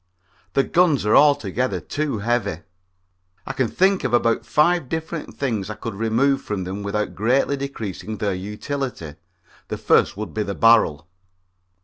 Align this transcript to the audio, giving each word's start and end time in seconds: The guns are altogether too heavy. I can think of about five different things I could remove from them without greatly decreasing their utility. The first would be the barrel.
The 0.53 0.63
guns 0.63 1.05
are 1.05 1.15
altogether 1.15 1.79
too 1.79 2.17
heavy. 2.17 2.61
I 3.45 3.53
can 3.53 3.67
think 3.67 4.03
of 4.03 4.15
about 4.15 4.47
five 4.47 4.89
different 4.89 5.37
things 5.37 5.69
I 5.69 5.75
could 5.75 5.93
remove 5.93 6.41
from 6.41 6.63
them 6.63 6.81
without 6.81 7.13
greatly 7.13 7.55
decreasing 7.55 8.17
their 8.17 8.33
utility. 8.33 9.13
The 9.67 9.77
first 9.77 10.17
would 10.17 10.33
be 10.33 10.41
the 10.41 10.55
barrel. 10.55 11.07